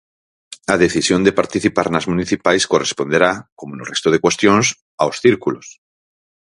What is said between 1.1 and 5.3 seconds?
de participar nas municipais corresponderá, como no resto de cuestións, aos